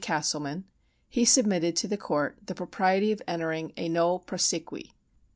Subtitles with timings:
[0.03, 0.63] Castleman,
[1.09, 4.93] he submitted to the court the propriety of entering a nolle prosequi.